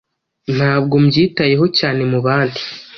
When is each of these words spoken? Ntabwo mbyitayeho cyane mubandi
Ntabwo 0.55 0.95
mbyitayeho 1.03 1.65
cyane 1.77 2.01
mubandi 2.11 2.61